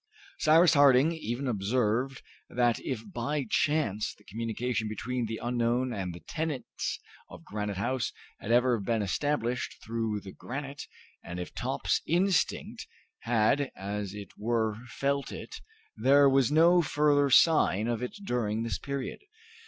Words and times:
Cyrus 0.39 0.73
Harding 0.73 1.11
even 1.11 1.47
observed 1.47 2.23
that 2.49 2.79
if 2.79 3.03
by 3.13 3.45
chance 3.47 4.15
the 4.15 4.23
communication 4.23 4.87
between 4.87 5.27
the 5.27 5.37
unknown 5.37 5.93
and 5.93 6.11
the 6.11 6.21
tenants 6.21 6.99
of 7.29 7.43
Granite 7.43 7.77
House 7.77 8.11
had 8.39 8.51
ever 8.51 8.79
been 8.79 9.03
established 9.03 9.75
through 9.83 10.21
the 10.21 10.31
granite, 10.31 10.87
and 11.23 11.39
if 11.39 11.53
Top's 11.53 12.01
instinct 12.07 12.87
had 13.19 13.69
as 13.75 14.15
it 14.15 14.29
were 14.39 14.75
felt 14.87 15.31
it, 15.31 15.61
there 15.95 16.27
was 16.27 16.51
no 16.51 16.81
further 16.81 17.29
sign 17.29 17.87
of 17.87 18.01
it 18.01 18.15
during 18.25 18.63
this 18.63 18.79
period. 18.79 19.19